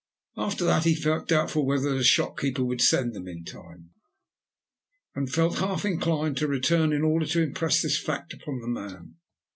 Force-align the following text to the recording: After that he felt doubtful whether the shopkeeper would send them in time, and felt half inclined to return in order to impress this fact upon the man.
After 0.35 0.65
that 0.65 0.85
he 0.85 0.95
felt 0.95 1.27
doubtful 1.27 1.63
whether 1.63 1.95
the 1.95 2.03
shopkeeper 2.03 2.63
would 2.63 2.81
send 2.81 3.13
them 3.13 3.27
in 3.27 3.45
time, 3.45 3.91
and 5.13 5.31
felt 5.31 5.59
half 5.59 5.85
inclined 5.85 6.37
to 6.37 6.47
return 6.47 6.91
in 6.91 7.03
order 7.03 7.27
to 7.27 7.43
impress 7.43 7.83
this 7.83 8.01
fact 8.01 8.33
upon 8.33 8.61
the 8.61 8.67
man. 8.67 9.17